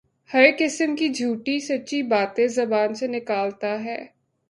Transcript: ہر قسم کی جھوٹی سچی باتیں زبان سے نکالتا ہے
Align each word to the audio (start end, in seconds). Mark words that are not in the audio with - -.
ہر 0.31 0.45
قسم 0.59 0.95
کی 0.95 1.09
جھوٹی 1.09 1.59
سچی 1.59 2.01
باتیں 2.03 2.47
زبان 2.49 2.93
سے 2.93 3.07
نکالتا 3.07 3.83
ہے 3.83 3.97